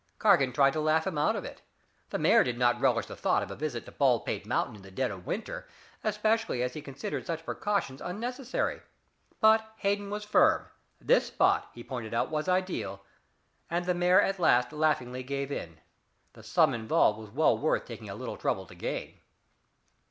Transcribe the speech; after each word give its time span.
Cargan 0.17 0.51
tried 0.51 0.73
to 0.73 0.81
laugh 0.81 1.05
him 1.05 1.19
out 1.19 1.35
of 1.35 1.45
it. 1.45 1.61
The 2.09 2.17
mayor 2.17 2.43
did 2.43 2.57
not 2.57 2.81
relish 2.81 3.05
the 3.05 3.15
thought 3.15 3.43
of 3.43 3.51
a 3.51 3.55
visit 3.55 3.85
to 3.85 3.91
Baldpate 3.91 4.47
Mountain 4.47 4.77
in 4.77 4.81
the 4.81 4.89
dead 4.89 5.11
of 5.11 5.27
winter, 5.27 5.67
particularly 6.01 6.63
as 6.63 6.73
he 6.73 6.81
considered 6.81 7.27
such 7.27 7.45
precautions 7.45 8.01
unnecessary. 8.01 8.81
But 9.41 9.73
Hayden 9.77 10.09
was 10.09 10.23
firm; 10.25 10.65
this 10.99 11.27
spot, 11.27 11.69
he 11.75 11.83
pointed 11.83 12.15
out, 12.15 12.31
was 12.31 12.49
ideal, 12.49 13.03
and 13.69 13.85
the 13.85 13.93
mayor 13.93 14.19
at 14.19 14.39
last 14.39 14.73
laughingly 14.73 15.21
gave 15.21 15.51
in. 15.51 15.79
The 16.33 16.41
sum 16.41 16.73
involved 16.73 17.19
was 17.19 17.29
well 17.29 17.55
worth 17.55 17.85
taking 17.85 18.09
a 18.09 18.15
little 18.15 18.37
trouble 18.37 18.65
to 18.65 18.73
gain." 18.73 19.19